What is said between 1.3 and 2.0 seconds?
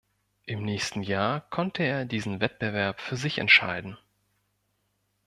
konnte